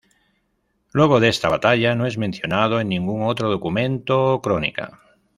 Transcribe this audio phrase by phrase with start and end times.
[0.93, 4.99] Luego de esta batalla no es mencionado en ningún otro documento o crónica.